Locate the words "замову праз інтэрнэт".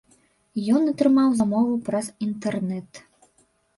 1.41-2.91